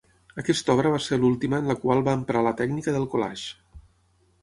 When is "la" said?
1.73-1.77, 2.51-2.57